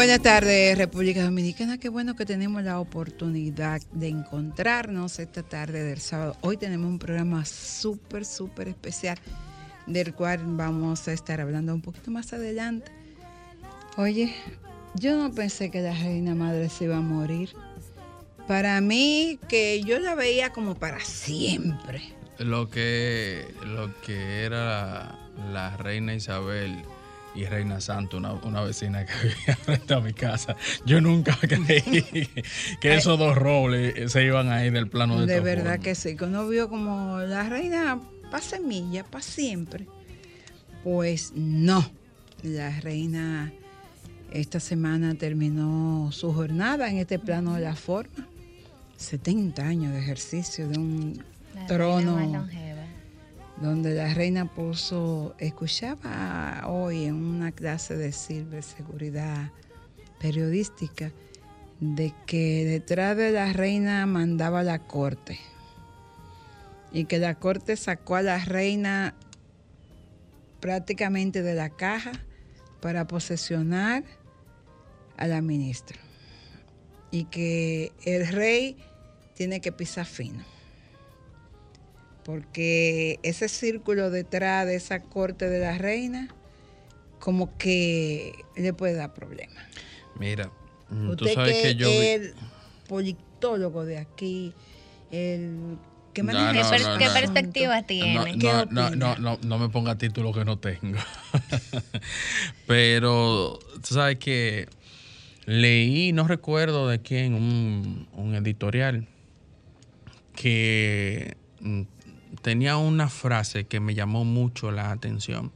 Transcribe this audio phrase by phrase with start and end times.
[0.00, 1.76] Buenas tardes, República Dominicana.
[1.76, 6.38] Qué bueno que tenemos la oportunidad de encontrarnos esta tarde del sábado.
[6.40, 9.18] Hoy tenemos un programa súper, súper especial
[9.86, 12.90] del cual vamos a estar hablando un poquito más adelante.
[13.98, 14.34] Oye,
[14.94, 17.50] yo no pensé que la reina madre se iba a morir.
[18.48, 22.00] Para mí, que yo la veía como para siempre.
[22.38, 25.18] Lo que, lo que era la,
[25.52, 26.86] la reina Isabel
[27.34, 30.56] y reina Santa, una, una vecina que vivía frente a mi casa.
[30.84, 32.28] Yo nunca creí
[32.80, 35.78] que esos dos roles se iban a ir del plano de De verdad forma.
[35.84, 38.00] que sí, que uno vio como la reina
[38.30, 39.86] para semilla, para siempre.
[40.82, 41.90] Pues no,
[42.42, 43.52] la reina
[44.32, 48.26] esta semana terminó su jornada en este plano de la forma.
[48.96, 52.46] 70 años de ejercicio de un La trono
[53.60, 59.50] donde la reina puso, escuchaba hoy en una clase de ciberseguridad
[60.20, 61.10] periodística
[61.80, 65.40] de que detrás de la reina mandaba la corte
[66.92, 69.16] y que la corte sacó a la reina
[70.60, 72.12] prácticamente de la caja
[72.80, 74.04] para posesionar
[75.16, 75.98] a la ministra
[77.10, 78.76] y que el rey
[79.34, 80.44] tiene que pisar fino
[82.24, 86.28] porque ese círculo detrás de esa corte de la reina
[87.20, 89.62] como que le puede dar problemas.
[90.18, 90.50] Mira,
[90.90, 92.02] mm, tú Usted sabes que, que yo...
[92.02, 92.34] el
[92.88, 94.52] politólogo de aquí,
[95.12, 95.78] el
[96.16, 97.12] No, no, ¿Qué, per- no, qué no.
[97.12, 98.32] perspectiva No, tiene?
[98.38, 100.98] ¿Qué no, no, no, no, me ponga título que no tengo.
[102.66, 104.68] Pero tú sabes que
[105.46, 109.06] leí, no recuerdo de quién, un, un editorial
[110.34, 111.82] que mm,
[112.42, 115.52] tenía una frase que me llamó mucho la atención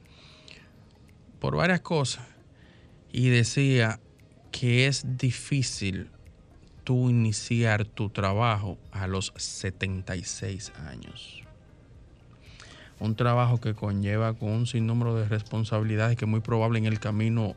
[1.45, 2.25] por varias cosas
[3.13, 4.01] y decía
[4.51, 6.09] que es difícil
[6.85, 11.43] tú iniciar tu trabajo a los 76 años.
[12.99, 17.55] Un trabajo que conlleva con un sinnúmero de responsabilidades que muy probable en el camino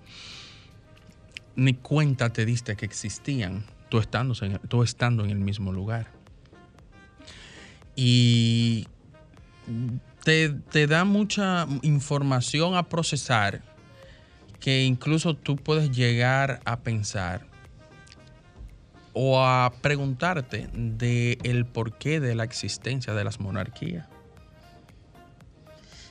[1.56, 5.72] ni cuenta te diste que existían, tú estando en el, tú estando en el mismo
[5.72, 6.12] lugar.
[7.96, 8.86] Y
[10.26, 13.77] te, te da mucha información a procesar
[14.60, 17.46] que incluso tú puedes llegar a pensar
[19.14, 24.08] o a preguntarte de el porqué de la existencia de las monarquías.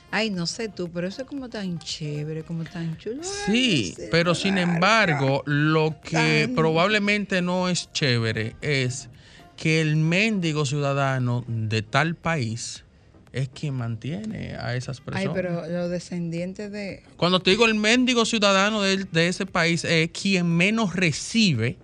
[0.09, 3.23] Ay, no sé tú, pero eso es como tan chévere, como tan chulo.
[3.23, 9.09] Sí, pero sin embargo, lo que Tan- probablemente no es chévere es
[9.57, 12.85] que el mendigo ciudadano de tal país
[13.33, 15.27] es quien mantiene a esas personas.
[15.27, 17.03] Ay, pero los descendientes de...
[17.17, 21.77] Cuando te digo el mendigo ciudadano de, de ese país es quien menos recibe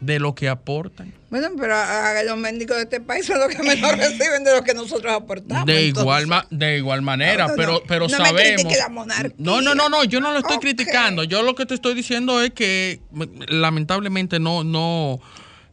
[0.00, 1.12] de lo que aportan.
[1.30, 4.54] Bueno, pero a- a los médicos de este país son los que menos reciben de
[4.54, 5.64] lo que nosotros aportamos.
[5.66, 7.80] De igual, ma- de igual manera, No, no, pero, no.
[7.88, 8.72] pero No me sabemos.
[8.90, 9.34] monarquía.
[9.38, 11.24] No, no, no, no, yo no lo estoy criticando.
[11.24, 13.00] Yo lo que te estoy diciendo es que
[13.48, 15.18] lamentablemente no, no,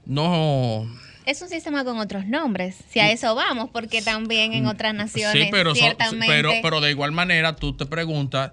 [0.05, 0.87] no.
[1.25, 5.35] Es un sistema con otros nombres, si a eso vamos, porque también en otras naciones
[5.35, 6.25] Mm, Sí, pero, ciertamente...
[6.27, 8.51] pero, pero de igual manera tú te preguntas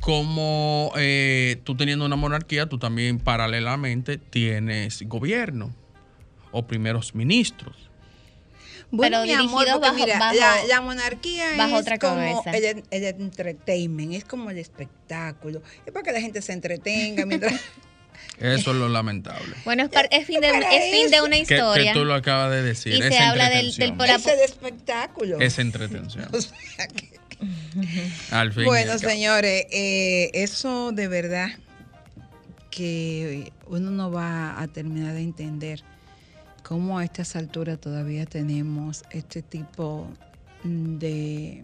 [0.00, 5.72] como eh, tú teniendo una monarquía, tú también paralelamente tienes gobierno
[6.50, 7.76] o primeros ministros.
[8.90, 12.42] Bueno, Pero mi amor, porque bajo- mira, bajo- la, la monarquía bajo es otra como
[12.52, 15.62] el, el entertainment, es como el espectáculo.
[15.86, 17.54] Es para que la gente se entretenga mientras...
[18.38, 19.54] Eso es lo lamentable.
[19.64, 21.92] Bueno, es, par- es fin, de, es fin de una Que, que historia.
[21.92, 22.94] tú lo acabas de decir.
[22.94, 25.38] Y es se habla del- del el espectáculo.
[25.40, 26.28] Es entretención.
[26.32, 27.12] O sea que-
[28.30, 31.48] Al fin Bueno, señores, eh, eso de verdad
[32.70, 35.82] que uno no va a terminar de entender
[36.62, 40.08] cómo a estas alturas todavía tenemos este tipo
[40.64, 41.62] de,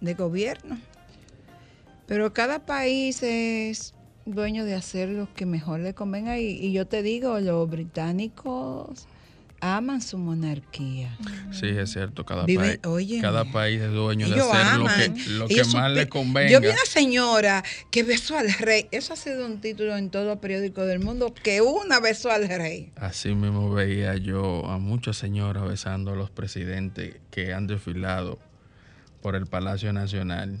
[0.00, 0.78] de gobierno.
[2.06, 3.94] Pero cada país es
[4.26, 9.06] dueño de hacer lo que mejor le convenga y, y yo te digo, los británicos
[9.62, 11.14] aman su monarquía.
[11.52, 12.24] Sí, es cierto.
[12.24, 13.20] Cada, Vive- país, óyeme.
[13.20, 16.50] cada país es dueño de hacer lo que, lo que más le convenga.
[16.50, 18.88] Yo vi una señora que besó al rey.
[18.90, 22.90] Eso ha sido un título en todo periódico del mundo, que una besó al rey.
[22.96, 28.38] Así mismo veía yo a muchas señoras besando a los presidentes que han desfilado
[29.20, 30.58] por el Palacio Nacional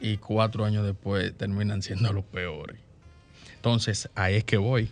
[0.00, 2.76] y cuatro años después terminan siendo los peores.
[3.56, 4.90] Entonces, ahí es que voy.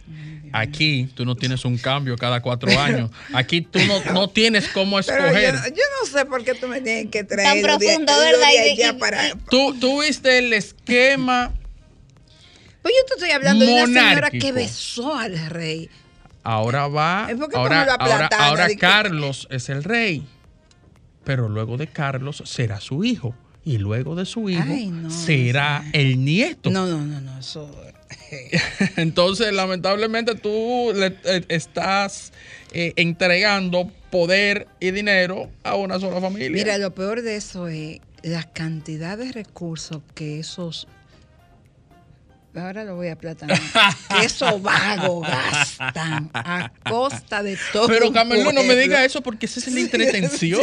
[0.53, 3.11] Aquí tú no tienes un cambio cada cuatro años.
[3.35, 5.55] Aquí tú no, no tienes cómo Pero escoger.
[5.55, 7.63] yo, no- yo no sé por qué tú me tienes que traer.
[7.67, 8.49] Tan profundo, de ¿verdad?
[8.51, 11.53] Y de- allá y- para- y- Tú, tú viste el esquema.
[12.81, 15.91] Pues yo te estoy hablando de una señora que besó al rey.
[16.43, 17.27] Ahora va.
[17.31, 20.27] Es porque Ahora, ahora, ahora Carlos es el rey.
[21.25, 23.37] Pero luego de Carlos será su hijo.
[23.65, 26.71] Y luego de su hijo Ay, no, será el nieto.
[26.71, 27.71] No, no, no, no, eso.
[28.97, 32.33] Entonces, lamentablemente, tú le eh, estás
[32.73, 36.51] eh, entregando poder y dinero a una sola familia.
[36.51, 40.89] Mira, lo peor de eso es la cantidad de recursos que esos.
[42.55, 43.59] Ahora lo voy a platanar.
[44.11, 47.87] que esos vagos gastan a costa de todo.
[47.89, 50.61] Pero un Camilo, no me diga eso porque esa es la entretención.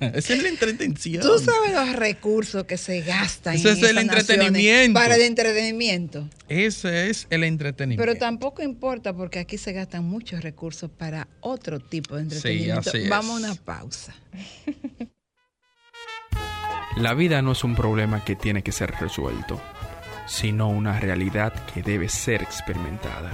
[0.00, 1.22] esa es la entretención.
[1.22, 5.00] Tú sabes los recursos que se gastan Ese en es el entretenimiento.
[5.00, 6.28] para el entretenimiento.
[6.48, 8.02] Ese es el entretenimiento.
[8.04, 12.90] Pero tampoco importa porque aquí se gastan muchos recursos para otro tipo de Sí, entretenimiento.
[12.90, 13.08] así es.
[13.08, 14.14] Vamos a una pausa.
[16.96, 19.60] La vida no es un problema que tiene que ser resuelto,
[20.26, 23.30] sino una realidad que debe ser experimentada.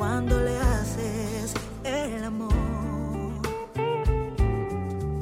[0.00, 1.52] Cuando le haces
[1.84, 2.54] el amor.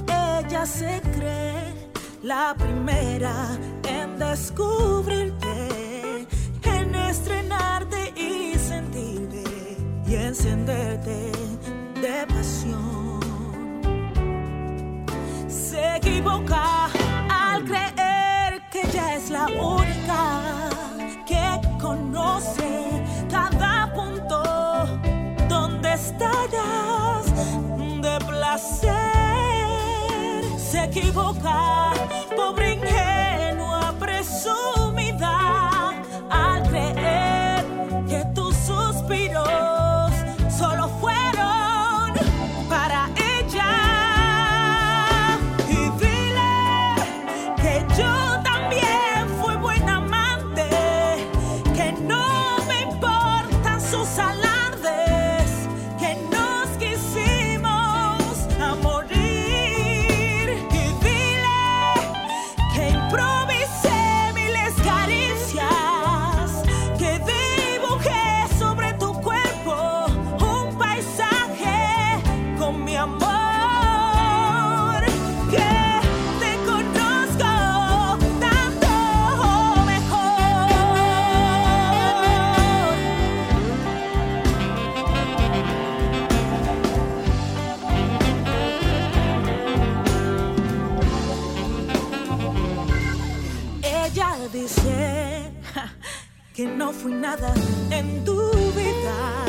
[0.06, 1.75] Ella se cree
[2.22, 3.58] la primera
[3.88, 6.28] en descubrirte,
[6.62, 9.42] en estrenarte y sentirte
[10.06, 11.32] y encenderte
[12.00, 13.19] de pasión
[15.48, 16.84] se equivoca
[17.28, 19.77] al creer que ella es la única
[30.90, 32.27] Se
[96.88, 97.52] no fui nada
[97.90, 98.35] en tu
[98.75, 99.48] vida,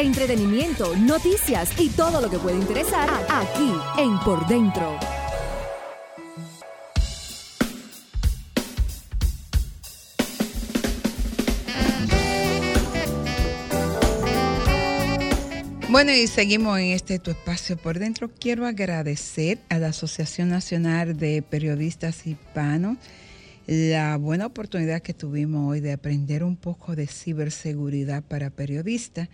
[0.00, 4.98] entretenimiento, noticias y todo lo que puede interesar aquí en Por Dentro.
[15.90, 18.30] Bueno, y seguimos en este tu espacio por dentro.
[18.30, 22.96] Quiero agradecer a la Asociación Nacional de Periodistas Hispanos
[23.66, 29.28] la buena oportunidad que tuvimos hoy de aprender un poco de ciberseguridad para periodistas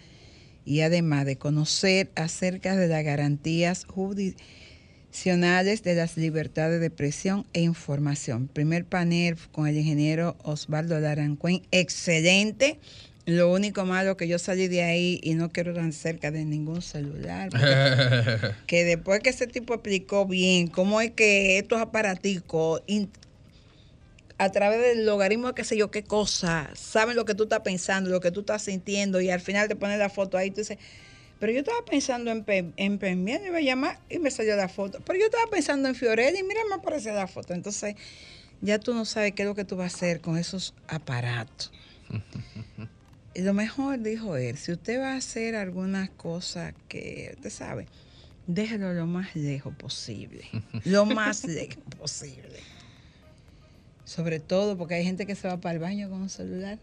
[0.66, 7.62] y además de conocer acerca de las garantías jurisdiccionales de las libertades de expresión e
[7.62, 8.48] información.
[8.48, 12.78] Primer panel con el ingeniero Osvaldo Larancuén, excelente.
[13.24, 16.82] Lo único malo que yo salí de ahí y no quiero tan cerca de ningún
[16.82, 17.48] celular.
[18.66, 22.82] que después que ese tipo explicó bien cómo es que estos aparaticos
[24.38, 27.60] a través del logaritmo de qué sé yo qué cosa, saben lo que tú estás
[27.60, 30.50] pensando, lo que tú estás sintiendo y al final te ponen la foto ahí y
[30.50, 30.78] tú dices,
[31.38, 35.00] pero yo estaba pensando en, Pe- en iba a llamar y me salió la foto,
[35.04, 37.54] pero yo estaba pensando en Fiorelli y mira, me apareció la foto.
[37.54, 37.94] Entonces
[38.60, 41.72] ya tú no sabes qué es lo que tú vas a hacer con esos aparatos.
[43.34, 47.86] Y lo mejor, dijo él, si usted va a hacer alguna cosa que usted sabe,
[48.46, 50.48] déjelo lo más lejos posible.
[50.84, 52.60] Lo más lejos posible.
[54.06, 56.78] Sobre todo porque hay gente que se va para el baño con un celular,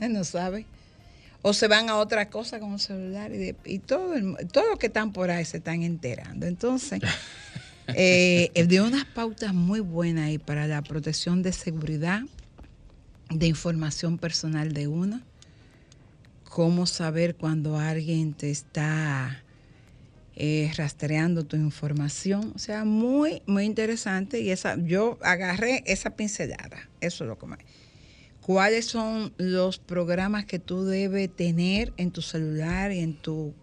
[0.10, 0.66] no sabe.
[1.42, 4.66] O se van a otra cosa con un celular y, de- y todo el todos
[4.68, 6.44] los que están por ahí se están enterando.
[6.44, 7.00] Entonces,
[7.94, 12.22] eh, él dio unas pautas muy buenas ahí para la protección de seguridad,
[13.30, 15.20] de información personal de uno,
[16.48, 19.40] cómo saber cuando alguien te está
[20.36, 22.52] eh, rastreando tu información.
[22.54, 24.40] O sea, muy, muy interesante.
[24.40, 26.88] Y esa, yo agarré esa pincelada.
[27.00, 27.56] Eso es lo que me.
[28.42, 33.54] ¿Cuáles son los programas que tú debes tener en tu celular y en tu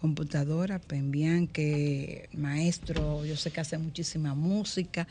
[0.00, 0.78] computadora?
[0.78, 5.06] Penbian, que maestro, yo sé que hace muchísima música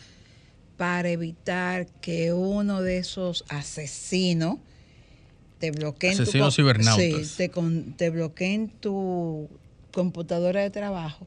[0.77, 4.59] para evitar que uno de esos asesinos
[5.59, 7.27] te bloquee en tu Asesinos com- cibernautas.
[7.27, 9.49] Sí, te, con- te bloqueen tu
[9.95, 11.25] computadora de trabajo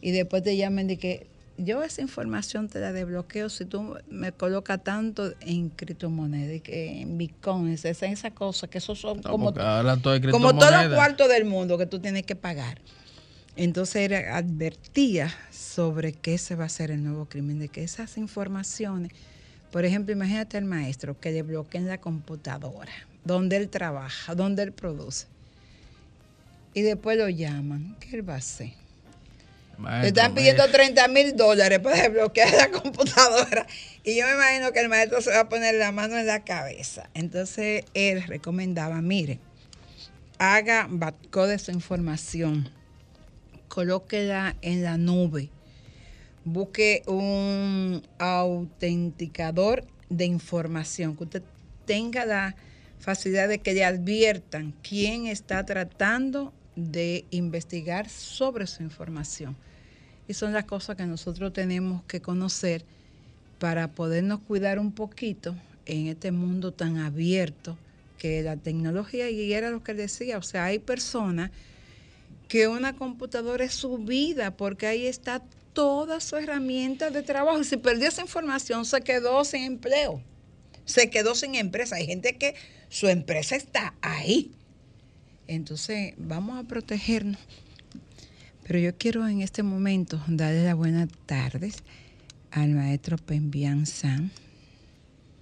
[0.00, 1.26] y después te llamen de que
[1.58, 7.84] yo esa información te la desbloqueo si tú me colocas tanto en criptomonedas en bitcoins,
[7.84, 9.64] esa, esa cosa, que esos son No, como, todo
[10.30, 12.80] como todos los cuartos del mundo que tú tienes que pagar.
[13.56, 18.16] Entonces era- advertía sobre qué se va a hacer el nuevo crimen, de que esas
[18.18, 19.10] informaciones,
[19.72, 22.92] por ejemplo, imagínate al maestro que le bloqueen la computadora,
[23.24, 25.26] donde él trabaja, donde él produce,
[26.78, 28.68] y después lo llaman, ¿qué él va a hacer?
[28.68, 30.52] Le Maestro, están mire.
[30.52, 33.66] pidiendo 30 mil dólares para desbloquear la computadora.
[34.04, 36.44] Y yo me imagino que el maestro se va a poner la mano en la
[36.44, 37.10] cabeza.
[37.14, 39.40] Entonces él recomendaba, mire,
[40.38, 42.70] haga backup de su información,
[43.66, 45.50] colóquela en la nube,
[46.44, 51.42] busque un autenticador de información, que usted
[51.86, 52.54] tenga la
[53.00, 59.56] facilidad de que le adviertan quién está tratando de investigar sobre su información.
[60.28, 62.84] Y son las cosas que nosotros tenemos que conocer
[63.58, 65.56] para podernos cuidar un poquito
[65.86, 67.76] en este mundo tan abierto
[68.18, 71.50] que la tecnología, y era lo que decía, o sea, hay personas
[72.46, 75.42] que una computadora es su vida porque ahí está
[75.72, 77.60] toda su herramienta de trabajo.
[77.60, 80.22] Y si perdió esa información, se quedó sin empleo,
[80.84, 81.96] se quedó sin empresa.
[81.96, 82.54] Hay gente que
[82.88, 84.52] su empresa está ahí.
[85.48, 87.38] Entonces, vamos a protegernos.
[88.66, 91.76] Pero yo quiero en este momento darle las buenas tardes
[92.50, 94.30] al maestro Pembian San.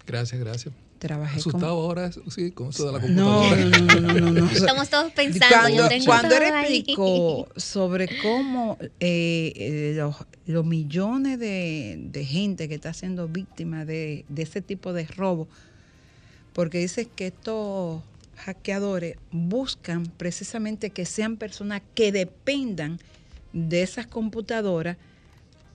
[0.06, 0.72] Gracias, gracias.
[1.00, 1.84] Trabajé Asustado con...
[1.84, 3.66] ahora, sí, con eso de la No, computadora.
[3.66, 4.50] no, no, no, no, no.
[4.52, 5.54] Estamos todos pensando.
[5.60, 12.24] Cuando, yo tengo cuando él explicó sobre cómo eh, eh, los, los millones de, de
[12.24, 15.48] gente que está siendo víctima de, de ese tipo de robo,
[16.54, 18.02] porque dice que estos
[18.36, 22.98] hackeadores buscan precisamente que sean personas que dependan
[23.52, 24.96] de esas computadoras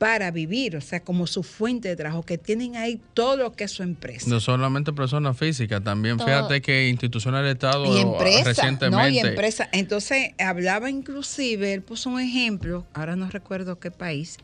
[0.01, 3.65] para vivir, o sea, como su fuente de trabajo, que tienen ahí todo lo que
[3.65, 4.27] es su empresa.
[4.31, 6.25] No solamente personas físicas, también Todo.
[6.25, 8.97] fíjate que instituciones del Estado y empresa, recientemente.
[8.97, 9.09] ¿no?
[9.09, 9.69] Y empresa.
[9.71, 14.37] Entonces, hablaba inclusive, él puso un ejemplo, ahora no recuerdo qué país,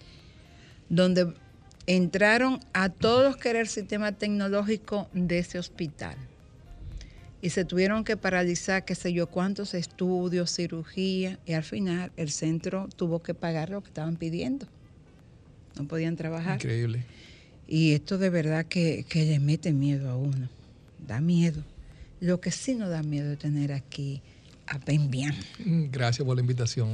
[0.89, 1.33] donde
[1.87, 6.17] entraron a todos los que era el sistema tecnológico de ese hospital.
[7.41, 12.31] Y se tuvieron que paralizar, qué sé yo, cuántos estudios, cirugía, y al final el
[12.31, 14.65] centro tuvo que pagar lo que estaban pidiendo.
[15.77, 16.55] No podían trabajar.
[16.55, 17.05] Increíble.
[17.67, 20.49] Y esto de verdad que, que le mete miedo a uno.
[21.05, 21.63] Da miedo.
[22.19, 24.21] Lo que sí nos da miedo es tener aquí
[24.65, 25.33] a Ben Bien.
[25.63, 26.89] Mm, Gracias por la invitación.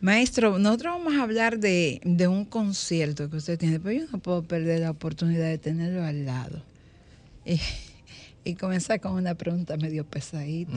[0.00, 4.18] Maestro, nosotros vamos a hablar de, de un concierto que usted tiene, pero yo no
[4.18, 6.62] puedo perder la oportunidad de tenerlo al lado.
[7.44, 7.60] Y,
[8.48, 10.72] y comenzar con una pregunta medio pesadita.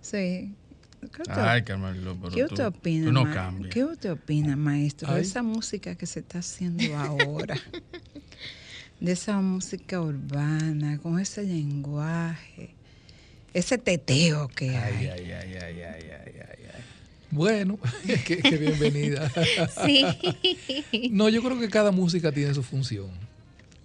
[0.00, 0.54] Sí.
[1.00, 3.06] ¿Qué usted, Ay, Carmelo, pero ¿qué tú- usted opina?
[3.06, 3.72] tú no cambias.
[3.74, 7.56] ¿Qué usted opina, maestro, de esa música que se está haciendo ahora?
[9.00, 12.74] de esa música urbana, con ese lenguaje,
[13.54, 15.06] ese teteo que hay.
[15.06, 16.82] Ay, ay, ay, ay, ay, ay, ay, ay.
[17.30, 17.78] Bueno,
[18.26, 19.30] qué, qué bienvenida.
[19.84, 20.04] Sí.
[21.12, 23.08] No, yo creo que cada música tiene su función.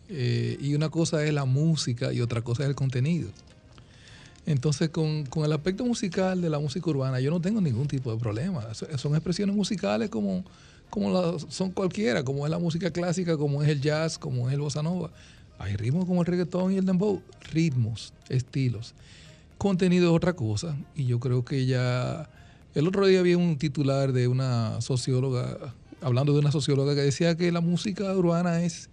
[0.10, 3.30] Eh, y una cosa es la música y otra cosa es el contenido.
[4.46, 8.12] Entonces, con, con el aspecto musical de la música urbana, yo no tengo ningún tipo
[8.14, 8.74] de problema.
[8.76, 10.44] So- Son expresiones musicales como,
[10.92, 14.62] como son cualquiera, como es la música clásica, como es el jazz, como es el
[14.62, 15.10] bossa nova.
[15.58, 17.22] Hay ritmos como el reggaetón y el dembow,
[17.52, 18.94] ritmos, estilos.
[19.58, 20.76] Contenido es otra cosa.
[20.96, 22.30] Y yo creo que ya...
[22.76, 27.36] El otro día vi un titular de una socióloga, hablando de una socióloga que decía
[27.36, 28.90] que la música urbana es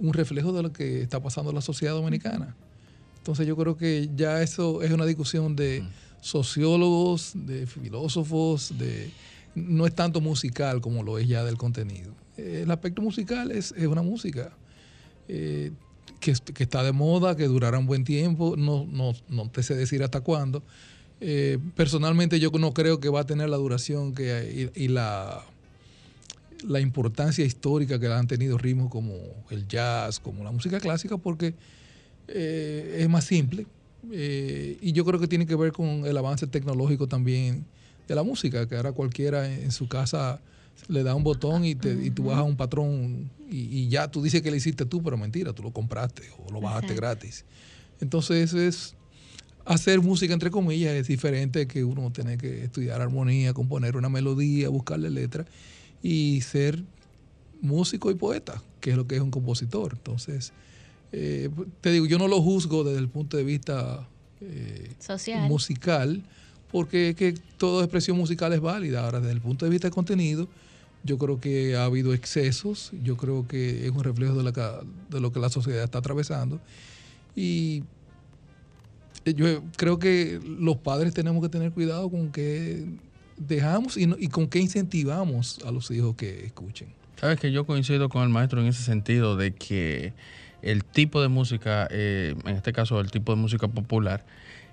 [0.00, 2.56] un reflejo de lo que está pasando en la sociedad dominicana.
[3.18, 5.84] Entonces yo creo que ya eso es una discusión de
[6.20, 9.10] sociólogos, de filósofos, de
[9.54, 12.12] no es tanto musical como lo es ya del contenido.
[12.36, 14.52] Eh, El aspecto musical es, es una música
[15.28, 15.72] eh,
[16.20, 19.74] que, que está de moda, que durará un buen tiempo, no, no, no te sé
[19.74, 20.62] decir hasta cuándo.
[21.20, 25.44] Eh, personalmente yo no creo que va a tener la duración que, y, y la,
[26.66, 29.14] la importancia histórica que han tenido ritmos como
[29.50, 31.54] el jazz, como la música clásica, porque
[32.28, 33.66] eh, es más simple.
[34.12, 37.64] eh, y yo creo que tiene que ver con el avance tecnológico también
[38.06, 40.40] de la música, que ahora cualquiera en, en su casa
[40.88, 44.22] le da un botón y, te, y tú bajas un patrón y, y ya tú
[44.22, 47.00] dices que lo hiciste tú, pero mentira, tú lo compraste o lo bajaste Exacto.
[47.00, 47.44] gratis.
[48.00, 48.94] Entonces es
[49.64, 54.68] hacer música entre comillas es diferente que uno tener que estudiar armonía, componer una melodía,
[54.68, 55.44] buscarle letra
[56.02, 56.82] y ser
[57.60, 59.94] músico y poeta, que es lo que es un compositor.
[59.94, 60.52] Entonces,
[61.12, 64.06] eh, te digo, yo no lo juzgo desde el punto de vista
[64.40, 65.48] eh, Social.
[65.48, 66.22] musical,
[66.70, 69.04] porque es que toda expresión musical es válida.
[69.04, 70.48] Ahora, desde el punto de vista de contenido,
[71.04, 74.80] yo creo que ha habido excesos, yo creo que es un reflejo de, la,
[75.10, 76.60] de lo que la sociedad está atravesando.
[77.34, 77.84] Y
[79.24, 82.84] yo creo que los padres tenemos que tener cuidado con qué
[83.38, 86.88] dejamos y, no- y con qué incentivamos a los hijos que escuchen.
[87.20, 90.12] Sabes que yo coincido con el maestro en ese sentido de que
[90.62, 94.24] el tipo de música, eh, en este caso el tipo de música popular,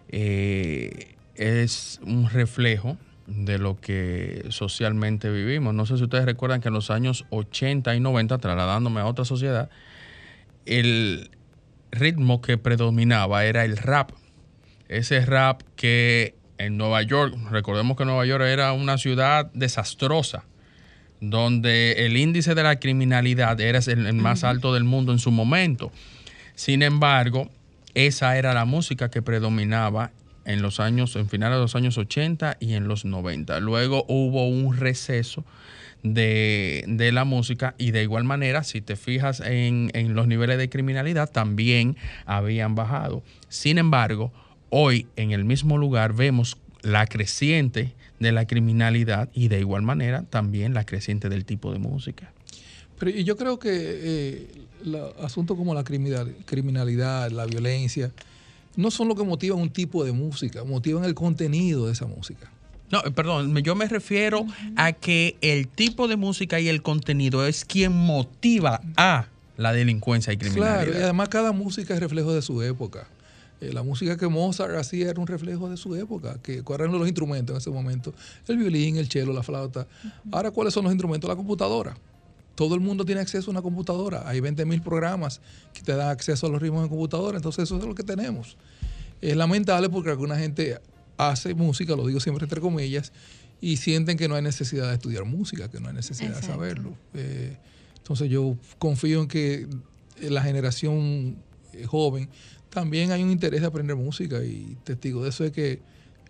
[0.10, 2.98] eh, es un reflejo
[3.28, 5.74] de lo que socialmente vivimos.
[5.74, 9.26] No sé si ustedes recuerdan que en los años 80 y 90, trasladándome a otra
[9.26, 9.70] sociedad,
[10.66, 11.32] el
[11.92, 14.12] ritmo que predominaba era el rap.
[14.88, 20.44] Ese rap que en Nueva York, recordemos que Nueva York era una ciudad desastrosa,
[21.20, 25.32] donde el índice de la criminalidad era el, el más alto del mundo en su
[25.32, 25.92] momento.
[26.56, 27.50] Sin embargo,
[27.94, 30.12] esa era la música que predominaba
[30.46, 33.60] en los años, en finales de los años 80 y en los 90.
[33.60, 35.44] Luego hubo un receso
[36.04, 40.58] de, de la música y de igual manera, si te fijas en, en los niveles
[40.58, 43.24] de criminalidad, también habían bajado.
[43.50, 44.32] Sin embargo,
[44.78, 50.24] hoy en el mismo lugar vemos la creciente de la criminalidad y de igual manera
[50.30, 52.34] también la creciente del tipo de música.
[53.00, 54.48] Pero y yo creo que eh,
[54.84, 58.12] la- asuntos como la criminal- criminalidad, la violencia,
[58.76, 62.52] no son lo que motivan un tipo de música, motivan el contenido de esa música.
[62.92, 67.48] No, eh, perdón, yo me refiero a que el tipo de música y el contenido
[67.48, 70.84] es quien motiva a la delincuencia y criminalidad.
[70.84, 73.08] Claro, y además cada música es reflejo de su época.
[73.66, 77.00] Eh, la música que Mozart hacía era un reflejo de su época, que cuáles eran
[77.00, 78.14] los instrumentos en ese momento,
[78.48, 79.88] el violín, el cello, la flauta.
[80.32, 81.28] Ahora, ¿cuáles son los instrumentos?
[81.28, 81.98] La computadora.
[82.54, 84.28] Todo el mundo tiene acceso a una computadora.
[84.28, 85.42] Hay 20.000 programas
[85.74, 87.38] que te dan acceso a los ritmos en computadora.
[87.38, 88.56] Entonces, eso es lo que tenemos.
[89.22, 90.80] Es lamentable porque alguna gente
[91.18, 93.12] hace música, lo digo siempre entre comillas,
[93.62, 96.48] y sienten que no hay necesidad de estudiar música, que no hay necesidad Exacto.
[96.48, 96.98] de saberlo.
[97.14, 97.58] Eh,
[97.98, 99.68] entonces, yo confío en que
[100.22, 101.38] la generación
[101.78, 102.30] eh, joven
[102.70, 105.80] también hay un interés de aprender música y testigo de eso es que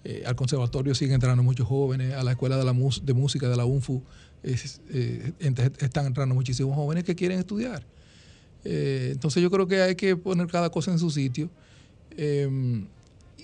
[0.04, 3.56] eh, al conservatorio siguen entrando muchos jóvenes, a la escuela de, la de música de
[3.58, 4.04] la UNFU
[4.44, 5.34] eh,
[5.80, 7.84] están entrando muchísimos jóvenes que quieren estudiar.
[8.64, 11.50] Entonces yo creo que hay que poner cada cosa en su sitio
[12.18, 12.86] eh,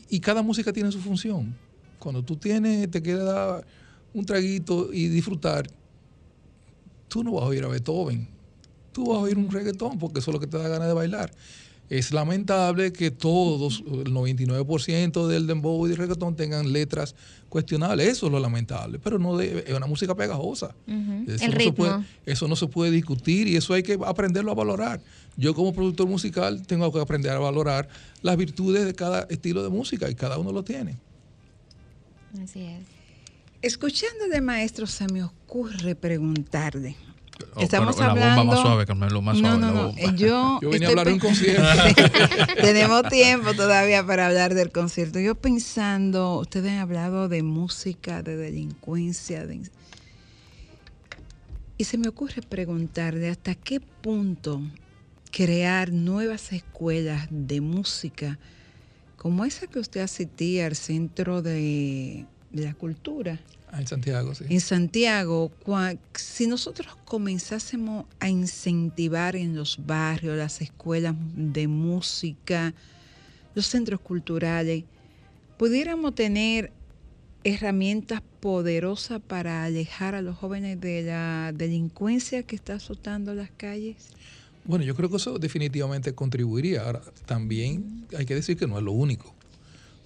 [0.10, 1.56] y cada música tiene su función.
[2.00, 3.66] Cuando tú tienes, te quieres dar
[4.14, 5.68] un traguito y disfrutar,
[7.08, 8.28] tú no vas a oír a Beethoven,
[8.92, 10.94] tú vas a oír un reggaetón porque eso es lo que te da ganas de
[10.94, 11.32] bailar.
[11.92, 17.16] Es lamentable que todos, el 99% del dembow y del reggaetón tengan letras
[17.50, 18.08] cuestionables.
[18.08, 20.74] Eso es lo lamentable, pero no de- es una música pegajosa.
[20.88, 21.92] Eso, El no se puede,
[22.26, 25.02] eso no se puede discutir y eso hay que aprenderlo a valorar.
[25.36, 27.90] Yo como productor musical tengo que aprender a valorar
[28.22, 30.98] las virtudes de cada estilo de música y cada uno lo tiene.
[32.42, 32.84] Así es.
[33.62, 36.96] Escuchando de maestro se me ocurre preguntarle.
[37.56, 38.36] Oh, Estamos pero la hablando.
[38.42, 39.88] bomba más suave, Carmelo, más no, suave, no, la no.
[39.88, 40.02] bomba.
[40.02, 41.64] eh, Yo, Yo vine a estoy hablar de un concierto.
[42.62, 45.20] Tenemos tiempo todavía para hablar del concierto.
[45.20, 49.62] Yo pensando, ustedes han hablado de música, de delincuencia, de...
[51.78, 54.62] y se me ocurre preguntarle hasta qué punto
[55.32, 58.38] crear nuevas escuelas de música
[59.18, 63.40] como esa que usted asistía al Centro de, de la Cultura
[63.74, 64.44] Ah, en Santiago, sí.
[64.50, 72.74] en Santiago, cua- si nosotros comenzásemos a incentivar en los barrios, las escuelas de música,
[73.56, 74.84] los centros culturales,
[75.58, 76.74] pudiéramos tener
[77.46, 84.10] herramientas poderosas para alejar a los jóvenes de la delincuencia que está azotando las calles.
[84.66, 86.84] Bueno, yo creo que eso definitivamente contribuiría.
[86.86, 89.34] Ahora, también hay que decir que no es lo único.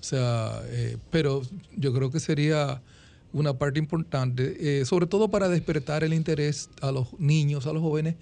[0.06, 1.42] O sea, eh, pero
[1.76, 2.80] yo creo que sería
[3.34, 7.82] una parte importante, eh, sobre todo para despertar el interés a los niños, a los
[7.82, 8.14] jóvenes,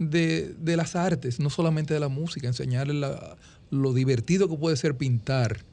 [0.00, 3.36] de, de las artes, no solamente de la música, enseñarles la-
[3.70, 5.64] lo divertido que puede ser pintar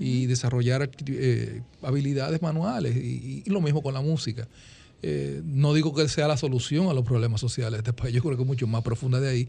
[0.00, 4.48] y desarrollar eh, habilidades manuales, y, y lo mismo con la música.
[5.02, 8.22] Eh, no digo que sea la solución a los problemas sociales de este país, yo
[8.22, 9.48] creo que es mucho más profunda de ahí,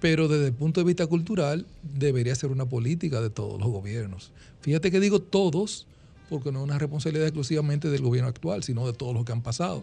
[0.00, 4.32] pero desde el punto de vista cultural debería ser una política de todos los gobiernos.
[4.60, 5.86] Fíjate que digo todos,
[6.28, 9.42] porque no es una responsabilidad exclusivamente del gobierno actual, sino de todos los que han
[9.42, 9.82] pasado.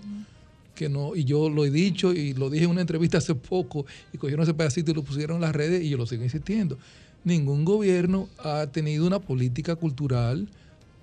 [0.76, 3.86] Que no, y yo lo he dicho y lo dije en una entrevista hace poco,
[4.14, 6.78] y cogieron ese pedacito y lo pusieron en las redes y yo lo sigo insistiendo.
[7.24, 10.48] Ningún gobierno ha tenido una política cultural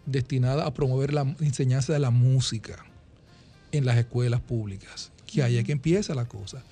[0.07, 2.85] destinada a promover la enseñanza de la música
[3.73, 6.65] en las escuelas públicas, que ahí es que empieza la cosa.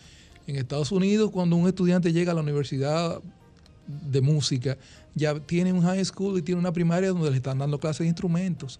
[0.46, 3.20] En Estados Unidos, cuando un estudiante llega a la universidad
[3.86, 4.76] de música,
[5.14, 8.06] ya tiene un high school y tiene una primaria donde le están dando clases de
[8.08, 8.78] instrumentos.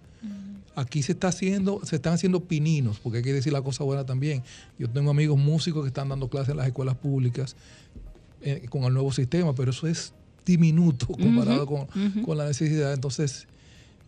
[0.75, 4.05] Aquí se está haciendo, se están haciendo pininos, porque hay que decir la cosa buena
[4.05, 4.43] también.
[4.77, 7.55] Yo tengo amigos músicos que están dando clases en las escuelas públicas
[8.43, 10.13] eh, con el nuevo sistema, pero eso es
[10.45, 11.87] diminuto comparado con,
[12.23, 12.93] con la necesidad.
[12.93, 13.47] Entonces,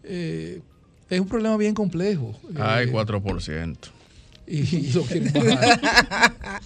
[0.04, 0.62] eh,
[1.10, 2.36] es un problema bien complejo.
[2.56, 3.76] Ay, Eh, 4%.
[4.48, 6.62] y, y lo quieren bajar.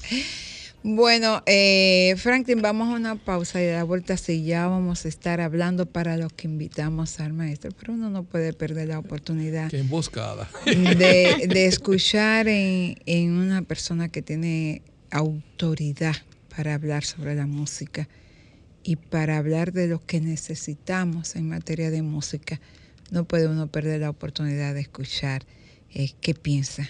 [0.86, 5.08] Bueno, eh, Franklin, vamos a una pausa y de la vuelta sí ya vamos a
[5.08, 9.70] estar hablando para los que invitamos al maestro, pero uno no puede perder la oportunidad
[9.70, 10.50] Qué emboscada.
[10.66, 16.16] de, de escuchar en, en una persona que tiene autoridad
[16.54, 18.10] para hablar sobre la música
[18.84, 22.60] y para hablar de lo que necesitamos en materia de música.
[23.10, 25.46] No puede uno perder la oportunidad de escuchar
[25.94, 26.90] eh, qué piensa.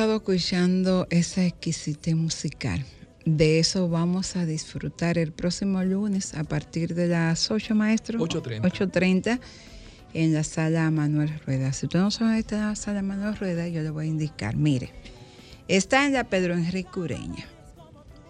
[0.00, 2.82] Estado escuchando esa exquisite musical.
[3.26, 8.18] De eso vamos a disfrutar el próximo lunes a partir de las 8, maestro.
[8.18, 8.62] 8:30.
[8.62, 9.40] 8.30
[10.14, 11.74] en la sala Manuel Rueda.
[11.74, 14.56] Si usted no sabe dónde está la sala Manuel Rueda, yo le voy a indicar.
[14.56, 14.90] Mire,
[15.68, 17.44] está en la Pedro Enrique Ureña,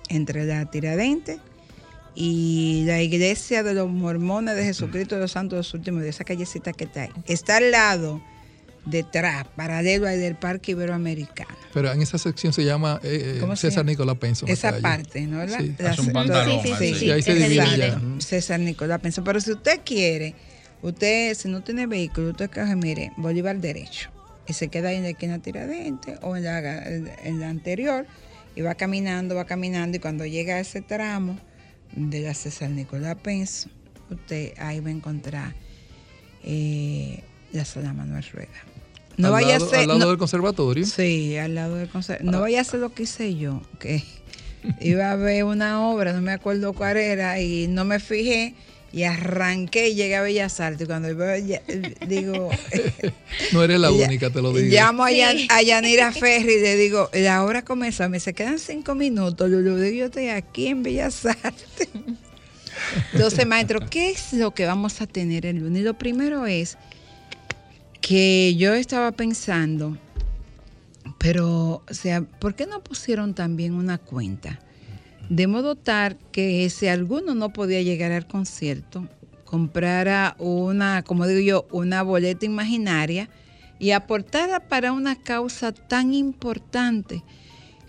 [0.09, 1.39] entre la Tiradente
[2.17, 6.09] y la iglesia de los mormones de Jesucristo de los Santos de los Últimos, de
[6.09, 7.13] esa callecita que está ahí.
[7.27, 8.21] Está al lado,
[8.87, 11.55] detrás, paralelo al del Parque Iberoamericano.
[11.75, 13.85] Pero en esa sección se llama eh, eh, ¿Cómo se César?
[13.85, 14.47] Nicolás Penso.
[14.47, 14.83] la Esa calle.
[14.83, 15.45] parte, ¿no?
[15.45, 15.75] La, Sí.
[15.79, 17.05] la- un pantalón, Sí, sí, sí, sí.
[17.07, 18.01] Y ahí se divide ya.
[18.19, 19.23] César Nicolás Penso.
[19.25, 20.35] Pero si usted quiere,
[20.83, 24.11] usted, si no tiene vehículo, usted coge, mire, Bolívar derecho.
[24.49, 28.07] Y se queda ahí en la esquina tiradente o en la, en la anterior.
[28.57, 29.97] Y va caminando, va caminando.
[29.99, 31.39] Y cuando llega a ese tramo
[31.95, 33.69] de la César Nicolás Penso,
[34.11, 35.55] usted ahí va a encontrar
[36.43, 38.49] eh, la sala Manuel Rueda.
[39.21, 39.79] No al vaya lado, a ser.
[39.81, 40.85] al lado no- del conservatorio.
[40.87, 42.33] Sí, al lado del conservatorio.
[42.33, 44.03] No vaya a hacer lo que hice yo, que
[44.81, 48.55] iba a ver una obra, no me acuerdo cuál era, y no me fijé,
[48.93, 50.89] Y arranqué y llegué a Bellas Artes.
[50.89, 51.63] Cuando veo, ya-
[52.09, 52.51] digo,
[53.53, 54.69] No eres la Ya- única, te lo digo.
[54.69, 55.13] llamo a.
[55.13, 59.49] Yan- a Yanira Ferri y le digo, la hora comenzó, me se quedan cinco minutos.
[59.49, 61.89] Yo le digo, yo estoy aquí en Bellas Artes.
[63.13, 65.83] Entonces, maestro, ¿qué es lo que vamos a tener el lunes?
[65.85, 66.77] Lo primero es
[68.01, 69.97] que yo estaba pensando,
[71.19, 74.59] pero, o sea, ¿por qué no pusieron también una cuenta?
[75.29, 79.09] De modo tal que si alguno no podía llegar al concierto,
[79.45, 83.29] comprara una, como digo yo, una boleta imaginaria
[83.79, 87.23] y aportara para una causa tan importante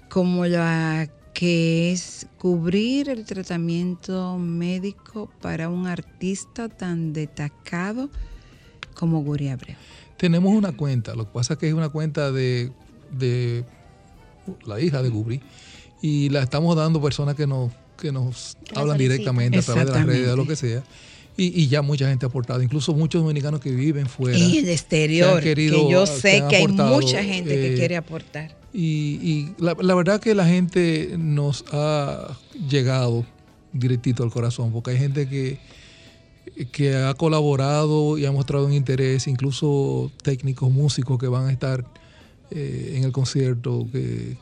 [0.10, 8.10] como la que es cubrir el tratamiento médico para un artista tan destacado
[8.94, 9.78] como Guri Abreu.
[10.22, 12.72] Tenemos una cuenta, lo que pasa es que es una cuenta de,
[13.12, 13.64] de
[14.68, 15.42] la hija de Gubri
[16.00, 19.86] y la estamos dando a personas que nos, que nos La hablan directamente a través
[19.88, 20.84] de las redes, de lo que sea.
[21.38, 24.38] Y, y ya mucha gente ha aportado, incluso muchos dominicanos que viven fuera.
[24.38, 27.98] Y el exterior, que querido- que yo sé que hay mucha gente que eh, quiere
[27.98, 28.56] aportar.
[28.74, 32.38] Y, y la, la verdad que la gente nos ha
[32.70, 33.26] llegado
[33.74, 35.58] directito al corazón, porque hay gente que,
[36.72, 41.86] que ha colaborado y ha mostrado un interés, incluso técnicos, músicos que van a estar
[42.52, 44.38] eh, en el concierto, que,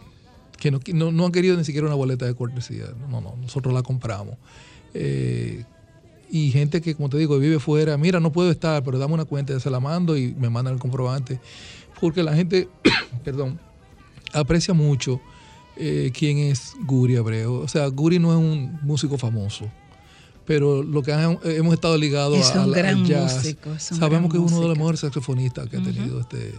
[0.57, 2.85] que no, no- no han querido ni siquiera una boleta de cortesía.
[3.09, 4.35] No, no, nosotros la compramos.
[4.93, 5.63] Eh,
[6.31, 9.25] y gente que, como te digo, vive fuera, mira, no puedo estar, pero dame una
[9.25, 11.39] cuenta, se la mando y me mandan el comprobante.
[11.99, 12.67] Porque la gente,
[13.23, 13.59] perdón,
[14.33, 15.19] aprecia mucho
[15.75, 17.53] eh, quién es Guri Abreu.
[17.55, 19.65] O sea, Guri no es un músico famoso,
[20.49, 22.73] pero lo que han- hemos estado ligados a- al-
[23.05, 26.53] jazz, músico, sabemos que es uno de los mejores saxofonistas que ha tenido este,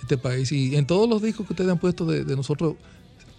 [0.00, 0.52] este país.
[0.52, 2.76] Y en todos los discos que ustedes han puesto de, de nosotros,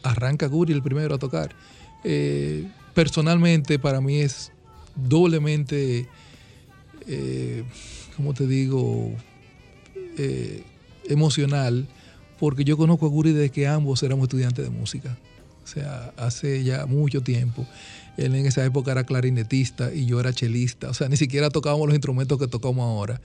[0.03, 1.55] arranca Guri el primero a tocar.
[2.03, 4.51] Eh, personalmente, para mí es
[4.93, 6.05] doblemente,
[7.07, 7.63] eh,
[8.17, 9.13] ¿cómo te digo?
[10.17, 10.63] Eh,
[11.07, 11.87] emocional,
[12.41, 15.17] porque yo conozco a Guri desde que ambos éramos estudiantes de música.
[15.63, 17.65] O sea, hace ya mucho tiempo.
[18.17, 20.89] Él en esa época era clarinetista y yo era chelista.
[20.89, 23.21] O sea, ni siquiera tocábamos los instrumentos que tocamos ahora.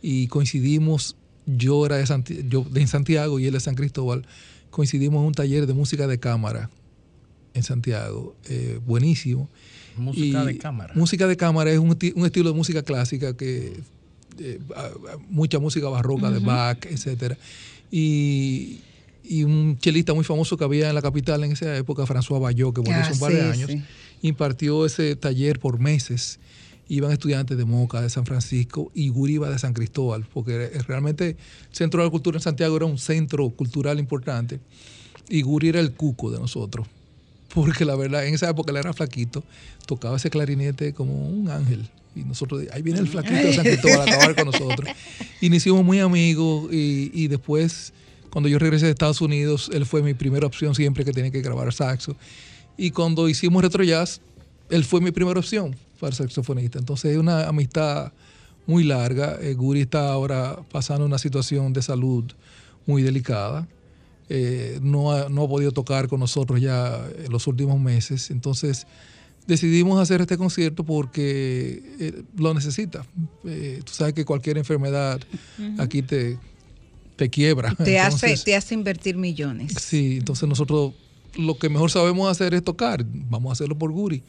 [0.00, 1.16] Y coincidimos,
[1.46, 4.24] yo era de, Santi- yo de Santiago y él de San Cristóbal,
[4.70, 6.70] coincidimos en un taller de música de cámara
[7.54, 8.34] en Santiago.
[8.48, 9.48] eh, buenísimo.
[9.96, 10.94] Música Y de cámara.
[10.96, 13.74] Música de cámara es un, esti- un estilo de música clásica que
[14.38, 14.58] eh,
[15.28, 17.36] mucha música barroca de Bach, etcétera.
[17.90, 18.80] Y,
[19.22, 22.74] y un chelista muy famoso que había en la capital en esa época, François Bayot,
[22.74, 23.82] que murió hace un par de Ah, sí, años, sí.
[24.22, 26.38] Impartió ese taller por meses.
[26.88, 31.30] Iban estudiantes de Moca, de San Francisco y Guri iba de San Cristóbal, porque realmente
[31.30, 31.36] el
[31.70, 34.60] Centro de la Cultura en Santiago era un centro cultural importante
[35.28, 36.86] y Guri era el cuco de nosotros.
[37.54, 39.44] Porque la verdad, en esa época él era flaquito,
[39.86, 41.88] tocaba ese clarinete como un ángel.
[42.14, 44.88] Y nosotros, ahí viene el flaquito de San Cristóbal a acabar con nosotros.
[45.40, 47.92] Y nos hicimos muy amigos y, y después,
[48.30, 51.42] cuando yo regresé de Estados Unidos, él fue mi primera opción siempre que tenía que
[51.42, 52.16] grabar saxo.
[52.76, 54.20] Y cuando hicimos retro jazz,
[54.70, 56.78] él fue mi primera opción para saxofonista.
[56.78, 58.12] Entonces es una amistad
[58.66, 59.38] muy larga.
[59.40, 62.24] Eh, Guri está ahora pasando una situación de salud
[62.86, 63.68] muy delicada.
[64.28, 68.30] Eh, no, ha, no ha podido tocar con nosotros ya en los últimos meses.
[68.30, 68.86] Entonces
[69.46, 73.04] decidimos hacer este concierto porque eh, lo necesita.
[73.44, 75.20] Eh, tú sabes que cualquier enfermedad
[75.78, 76.38] aquí te,
[77.16, 77.74] te quiebra.
[77.74, 79.74] Te hace, te hace invertir millones.
[79.80, 80.94] Sí, entonces nosotros
[81.36, 83.04] lo que mejor sabemos hacer es tocar.
[83.06, 84.22] Vamos a hacerlo por Guri.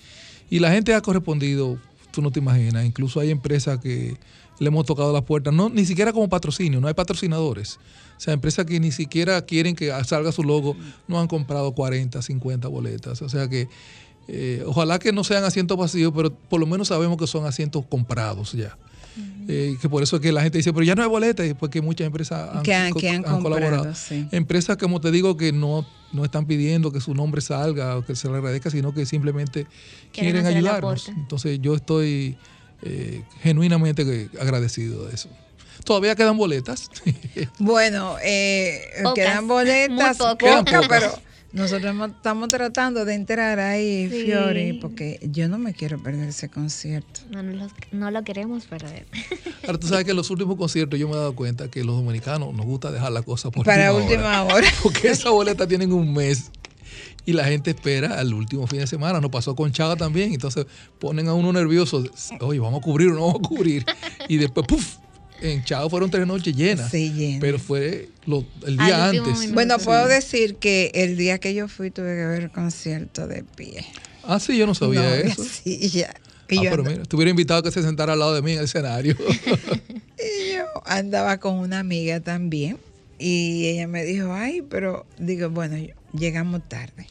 [0.50, 1.78] Y la gente ha correspondido,
[2.12, 2.86] tú no te imaginas.
[2.86, 4.18] Incluso hay empresas que
[4.60, 7.80] le hemos tocado las puertas, no, ni siquiera como patrocinio, no hay patrocinadores.
[8.18, 10.76] O sea, empresas que ni siquiera quieren que salga su logo,
[11.08, 13.22] no han comprado 40, 50 boletas.
[13.22, 13.68] O sea que
[14.28, 17.86] eh, ojalá que no sean asientos vacíos, pero por lo menos sabemos que son asientos
[17.90, 18.78] comprados ya.
[19.48, 21.54] Eh, que por eso es que la gente dice, pero ya no hay boletas, y
[21.54, 23.94] porque muchas empresas han, Que han- co- que han han colaborado.
[23.94, 24.28] sí.
[24.32, 28.16] Empresas, como te digo, que no, no están pidiendo que su nombre salga o que
[28.16, 29.68] se le agradezca, sino que simplemente
[30.12, 31.10] Quieren ayudarnos.
[31.10, 32.38] Entonces yo estoy
[32.84, 35.30] eh, genuinamente agradecido de eso.
[35.84, 36.90] Todavía quedan boletas.
[37.60, 38.82] Bueno, eh,
[39.16, 40.38] quedan boletas, muy pocas.
[40.38, 41.00] Quedan pocas, pocas.
[41.04, 44.24] pero nosotros estamos tratando de entrar ahí, Sí.
[44.24, 47.22] Fiori, porque yo no me quiero perder ese concierto.
[47.30, 49.06] No, no, lo, no lo queremos perder.
[49.66, 51.96] Ahora tú sabes que en los últimos conciertos yo me he dado cuenta que los
[51.96, 54.56] dominicanos nos gusta dejar la cosa por Para última última hora.
[54.56, 54.68] hora.
[54.84, 56.52] Porque esa boleta tienen un mes
[57.26, 59.22] y la gente espera al último fin de semana.
[59.22, 60.34] Nos pasó con Chaga también.
[60.34, 60.66] Entonces
[61.00, 62.04] ponen a uno nervioso.
[62.42, 63.86] Oye, vamos a cubrir o no vamos a cubrir.
[64.28, 64.98] Y después, ¡puf!
[65.44, 66.90] En Chaga fueron tres noches llenas.
[66.90, 67.40] Sí, llena.
[67.42, 69.52] Pero fue lo- el día antes.
[69.54, 69.86] Bueno, Sí.
[69.86, 73.86] puedo decir que el día que yo fui tuve que ver el concierto de pie.
[74.24, 75.44] Ah, sí, yo no sabía No, eso.
[75.64, 76.14] Sí, ya.
[76.50, 78.54] Y Ah, yo pero mira, estuviera invitado a que se sentara al lado de mí
[78.54, 79.16] en el escenario.
[80.18, 82.78] Y yo andaba con una amiga también
[83.20, 85.76] y ella me dijo, ay, pero digo, bueno,
[86.18, 87.08] llegamos tarde.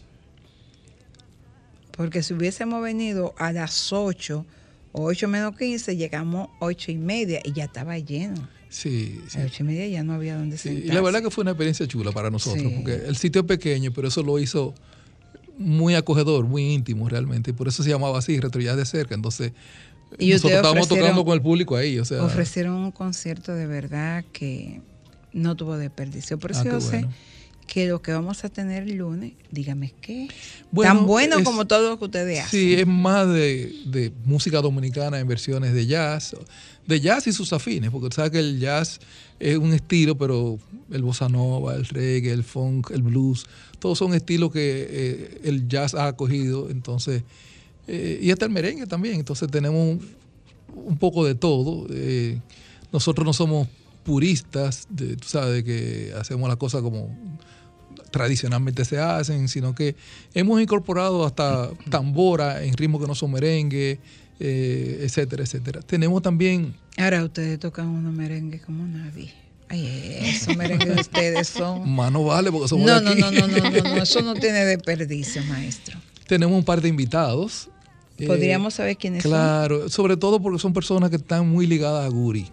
[1.90, 4.46] Porque si hubiésemos venido a las 8 o
[4.92, 8.48] 8 menos 15, llegamos 8 y media y ya estaba lleno.
[8.68, 9.38] sí, sí.
[9.38, 10.88] A las 8 y media ya no había donde Sí, sentarse.
[10.88, 12.72] y la verdad que fue una experiencia chula para nosotros, Sí.
[12.76, 14.74] porque el sitio es pequeño, pero eso lo hizo
[15.59, 17.50] muy acogedor, muy íntimo realmente.
[17.50, 19.14] y Por eso se llamaba así, Retrojazz de cerca.
[19.14, 19.52] Entonces,
[20.18, 21.98] Y nosotros estábamos tocando con el público ahí.
[21.98, 24.81] O sea, Ofrecieron un concierto de verdad que
[25.33, 26.38] no tuvo desperdicio.
[26.38, 27.07] Por eso Ah, sé.
[27.66, 30.29] Que lo que vamos a tener el lunes, dígame qué.
[30.70, 32.61] Bueno, Tan bueno es- como todo lo que ustedes hacen.
[32.61, 36.37] Sí, es más de, de música dominicana en versiones de jazz,
[36.87, 39.01] de jazz y sus afines, porque sabes que el jazz
[39.40, 40.59] es un estilo, pero
[40.90, 43.46] el bossa nova, el reggae, el funk, el blues,
[43.79, 47.22] todos son estilos que eh, el jazz ha acogido, entonces,
[47.88, 50.01] eh, y hasta el merengue también, entonces tenemos un,
[50.85, 51.87] un poco de todo.
[51.90, 52.38] eh,
[52.92, 53.68] nosotros no somos
[54.04, 57.14] puristas, de, tú sabes, de que hacemos las cosas como
[58.10, 59.96] tradicionalmente se hacen, sino que
[60.34, 63.98] hemos incorporado hasta tambora en ritmos que no son merengue,
[64.40, 65.80] eh, etcétera, etcétera.
[65.82, 69.32] Tenemos también, Ahora ustedes tocan unos merengues como nadie.
[69.68, 69.86] Ay,
[70.20, 71.88] esos merengues de ustedes son...
[71.94, 73.20] más no vale porque somos No, de no, aquí.
[73.20, 75.98] no, no, no, no, no, eso no tiene desperdicio, maestro.
[76.26, 77.70] Tenemos un par de invitados.
[78.18, 82.08] eh, Podríamos saber quiénes Claro, sobre todo porque son personas que están muy ligadas a
[82.08, 82.50] Guri.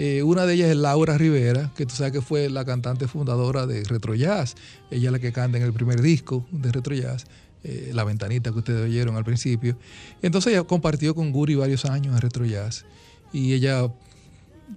[0.00, 3.66] Eh, una de ellas es Laura Rivera, que tú sabes que fue la cantante fundadora
[3.66, 4.54] de Retro Jazz.
[4.92, 7.26] Ella es la que canta en el primer disco de Retro Jazz,
[7.64, 9.76] eh, La Ventanita que ustedes oyeron al principio.
[10.22, 12.84] Entonces ella compartió con Guri varios años en Retro Jazz.
[13.32, 13.92] Y ella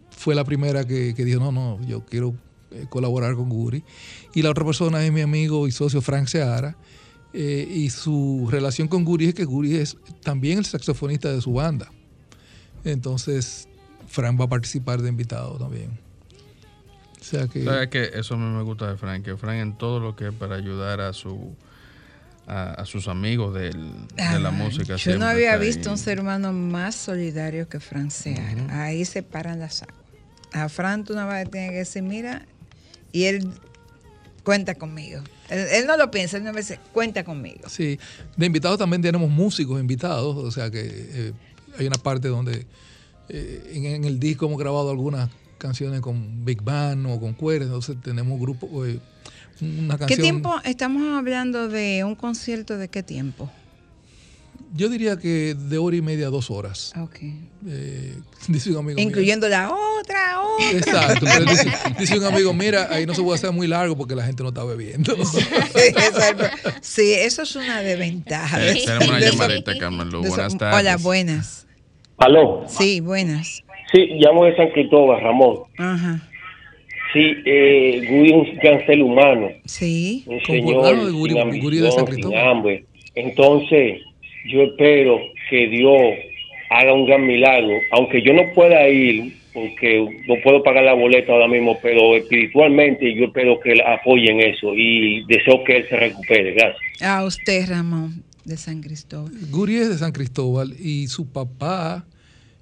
[0.10, 2.34] fue la primera que, que dijo, no, no, yo quiero
[2.72, 3.84] eh, colaborar con Guri.
[4.34, 6.76] Y la otra persona es mi amigo y socio Frank Seara.
[7.32, 11.92] y su relación con Guri es que Guri es también el saxofonista de su banda.
[12.84, 13.68] Entonces,
[14.12, 15.98] Frank va a participar de invitado también.
[17.20, 17.64] O sea que...
[17.64, 20.28] ¿Sabes que Eso a mí me gusta de Frank, que Frank en todo lo que
[20.28, 21.56] es para ayudar a su
[22.48, 24.96] a, a sus amigos del- de la Ah, música.
[24.98, 25.60] Yo no había ahí.
[25.68, 28.84] visto un ser humano más solidario que Fran Seara.
[28.84, 29.96] Ahí se paran las aguas.
[30.52, 32.46] A Fran tú no vas a tener que decir, mira,
[33.14, 33.48] y él
[34.44, 35.22] cuenta conmigo.
[35.50, 37.70] Él, él no lo piensa, él no me dice, cuenta conmigo.
[37.70, 38.00] Sí,
[38.36, 41.34] de invitados también tenemos músicos invitados, o sea que eh,
[41.78, 42.66] hay una parte donde
[43.34, 47.68] eh, en, en el disco hemos grabado algunas canciones con Big Band o con cuerdas,
[47.68, 49.00] entonces tenemos grupo, eh,
[49.62, 50.22] una ¿Qué canción.
[50.22, 50.56] tiempo?
[50.64, 53.50] Estamos hablando de un concierto de qué tiempo.
[54.74, 56.94] Yo diría que de hora y media a dos horas.
[56.98, 57.18] Ok.
[57.68, 58.18] Eh,
[58.48, 59.00] dice un amigo.
[59.02, 60.72] Incluyendo la otra, otra.
[60.72, 61.26] Exacto.
[61.26, 64.26] pero dice, dice un amigo, mira, ahí no se puede hacer muy largo porque la
[64.26, 65.14] gente no está bebiendo.
[65.26, 65.42] Sí,
[65.96, 68.60] eso es- sí, eso es una desventaja.
[68.60, 70.80] de Eh, tenemos una llamadita, Carmen Buenas tardes.
[70.80, 71.66] Hola, buenas.
[72.22, 72.64] Aló.
[72.68, 73.64] Sí, buenas.
[73.92, 75.58] Sí, llamo de San Cristóbal, Ramón.
[75.78, 76.22] Ajá.
[77.14, 80.24] Sí, eh, Guri es un gran ser humano, Sí.
[80.28, 82.48] un señor de Guri- sin Guri de San sin Cristóbal.
[82.48, 82.86] hambre.
[83.16, 84.02] Entonces,
[84.50, 86.00] yo espero que Dios
[86.70, 91.34] haga un gran milagro, aunque yo no pueda ir, porque no puedo pagar la boleta
[91.34, 95.90] ahora mismo, pero espiritualmente yo espero que él apoye en eso y deseo que él
[95.90, 96.54] se recupere.
[96.54, 97.02] Gracias.
[97.02, 99.34] A usted, Ramón, de San Cristóbal.
[99.50, 102.06] Guri es de San Cristóbal y su papá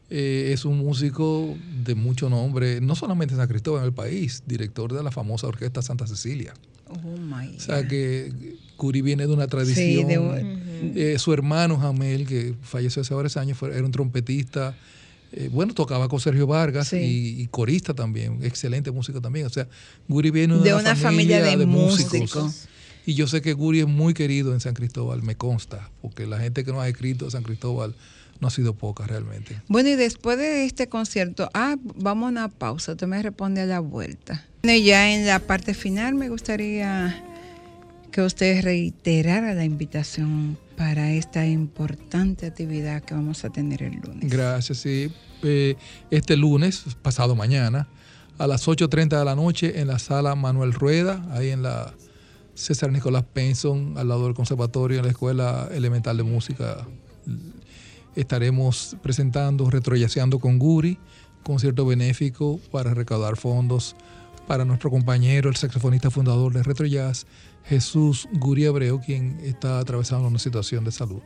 [0.09, 1.55] eh, es un músico
[1.85, 5.47] de mucho nombre, no solamente en San Cristóbal, en el país, director de la famosa
[5.47, 6.53] orquesta Santa Cecilia.
[6.87, 8.33] Oh my O sea que
[8.77, 10.07] Guri viene de una tradición.
[10.07, 14.75] de un- Eh, su hermano Jamel, que falleció hace varios años, fue- era un trompetista.
[15.31, 16.97] eh, bueno, tocaba con Sergio Vargas Sí.
[16.97, 19.45] y, y corista también, excelente músico también.
[19.45, 19.67] O sea,
[20.07, 22.19] Guri viene de, De una familia de músicos.
[22.19, 22.67] músicos.
[23.05, 26.39] Y yo sé que Guri es muy querido en San Cristóbal, me consta, porque la
[26.39, 27.93] gente que nos ha escrito de San Cristóbal
[28.39, 29.61] no ha sido poca realmente.
[29.67, 33.65] Bueno, y después de este concierto, ah, vamos a una pausa, usted me responde a
[33.65, 34.45] la vuelta.
[34.63, 37.23] Bueno, y ya en la parte final me gustaría
[38.11, 44.29] que usted reiterara la invitación para esta importante actividad que vamos a tener el lunes.
[44.29, 45.11] Gracias, sí.
[45.43, 45.75] Eh,
[46.09, 47.87] este lunes, pasado mañana,
[48.37, 51.93] a las 8.30 de la noche en la sala Manuel Rueda, ahí en la
[52.55, 56.87] César Nicolás Penson, al lado del conservatorio, en la Escuela Elemental de Música.
[58.15, 60.97] Estaremos presentando Retroyaceando con Guri,
[61.43, 63.95] concierto benéfico para recaudar fondos
[64.47, 67.27] para nuestro compañero, el saxofonista fundador de Retro Jazz,
[67.65, 71.21] Jesús Guri Abreu, quien está atravesando una situación de salud.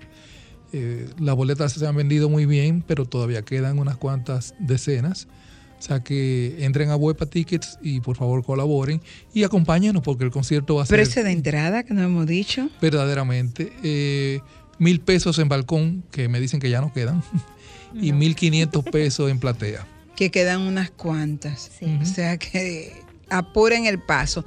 [0.73, 5.27] Eh, las boletas se han vendido muy bien, pero todavía quedan unas cuantas decenas.
[5.79, 9.01] O sea que entren a Huepa Tickets y por favor colaboren
[9.33, 12.69] y acompáñenos porque el concierto va a ser Precio de entrada que no hemos dicho.
[12.81, 13.73] verdaderamente.
[13.83, 14.39] eh,
[14.79, 17.23] mil pesos en balcón, que me dicen que ya no quedan,
[17.93, 19.85] y mil quinientos pesos en platea.
[20.15, 21.71] Que quedan unas cuantas.
[22.01, 22.93] O sea que
[23.29, 24.45] apuren el paso.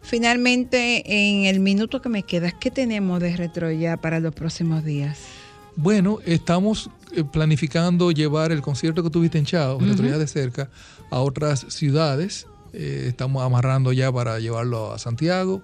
[0.00, 4.84] Finalmente, en el minuto que me queda, ¿qué tenemos de retro ya para los próximos
[4.84, 5.18] días?
[5.76, 10.70] Bueno, estamos eh, planificando llevar el concierto que tuviste en Chao, Retro Ya de cerca,
[11.10, 12.46] a otras ciudades.
[12.72, 15.62] Eh, estamos amarrando ya para llevarlo a Santiago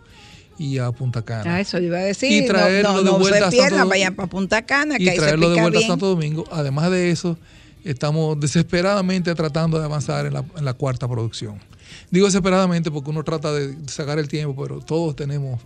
[0.58, 1.56] y a Punta Cana.
[1.56, 2.44] Ah, eso iba a decir.
[2.44, 5.08] Y traerlo no, no, de no vuelta a Santo vayan para Punta Cana, que y
[5.08, 5.90] ahí se traerlo de vuelta bien.
[5.90, 6.44] a Santo Domingo.
[6.50, 7.38] Además de eso,
[7.84, 11.58] estamos desesperadamente tratando de avanzar en la, en la cuarta producción.
[12.10, 15.60] Digo desesperadamente porque uno trata de sacar el tiempo, pero todos tenemos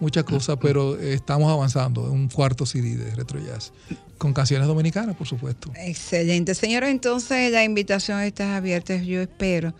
[0.00, 3.72] muchas cosas, pero estamos avanzando en un cuarto CD de Retro Jazz,
[4.18, 5.72] con canciones dominicanas, por supuesto.
[5.76, 6.54] Excelente.
[6.54, 8.96] Señora, entonces la invitación está abierta.
[8.96, 9.74] Yo espero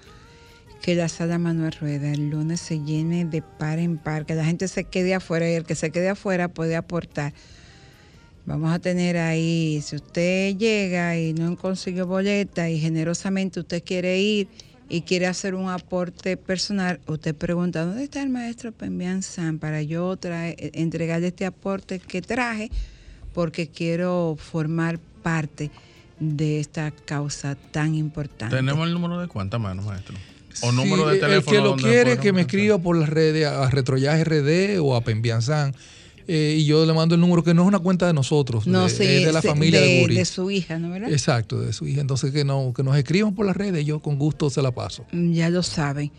[0.87, 4.45] que la sala Manuel Rueda el lunes se llene de par en par, que la
[4.45, 7.33] gente se quede afuera y el que se quede afuera puede aportar.
[8.45, 14.21] Vamos a tener ahí, si usted llega y no consiguió boleta y generosamente usted quiere
[14.21, 14.47] ir
[14.89, 19.83] y quiere hacer un aporte personal, usted pregunta, ¿dónde está el maestro Pembian San para
[19.83, 22.71] yo entregarle este aporte que traje?
[23.35, 25.73] Porque quiero formar parte
[26.21, 28.55] de esta causa tan importante.
[28.55, 30.15] ¿Tenemos el número de cuántas manos, maestro?
[30.63, 31.57] O Sí, número de el teléfono.
[31.57, 35.75] que lo quiere que me escriba por las redes a Retroyaz RD o a Pembianzan.
[36.29, 38.85] Eh, y yo le mando el número que no es una cuenta de nosotros, No,
[38.85, 40.15] de, sí, es de la sí, familia de, de, Guri.
[40.17, 41.13] de su hija, ¿no verdad?
[41.13, 42.01] Exacto, de su hija.
[42.01, 45.05] Entonces que no, que nos escriban por las redes, yo con gusto se la paso.
[45.13, 46.11] Ya lo saben.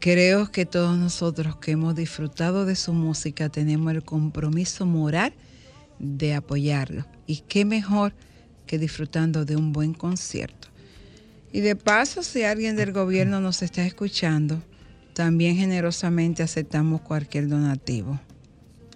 [0.00, 5.32] Creo que todos nosotros que hemos disfrutado de su música tenemos el compromiso moral
[5.98, 7.04] de apoyarlo.
[7.26, 8.12] Y qué mejor
[8.66, 10.57] que disfrutando de un buen concierto.
[11.52, 14.62] Y de paso, si alguien del gobierno nos está escuchando,
[15.14, 18.20] también generosamente aceptamos cualquier donativo.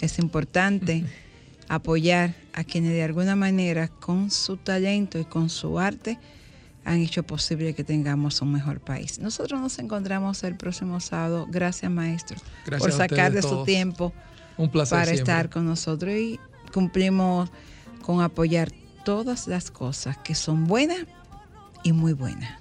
[0.00, 1.05] Es importante
[1.68, 6.18] apoyar a quienes de alguna manera con su talento y con su arte
[6.84, 9.18] han hecho posible que tengamos un mejor país.
[9.18, 11.46] Nosotros nos encontramos el próximo sábado.
[11.48, 14.12] Gracias, maestro, Gracias por sacar de su tiempo
[14.57, 15.22] Un placer para siempre.
[15.22, 16.40] estar con nosotros y
[16.72, 17.50] cumplimos
[18.03, 18.72] con apoyar
[19.05, 21.07] todas las cosas que son buenas
[21.83, 22.61] y muy buena.